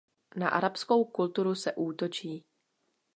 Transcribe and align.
Na 0.35 0.49
arabskou 0.49 1.05
kulturu 1.05 1.55
se 1.55 1.73
útočí. 1.73 2.45